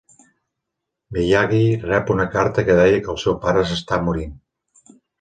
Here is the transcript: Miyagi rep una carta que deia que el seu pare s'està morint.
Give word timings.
Miyagi 1.17 1.61
rep 1.91 2.11
una 2.15 2.27
carta 2.39 2.65
que 2.71 2.81
deia 2.83 3.07
que 3.07 3.15
el 3.17 3.23
seu 3.27 3.39
pare 3.47 3.67
s'està 3.75 4.05
morint. 4.11 4.39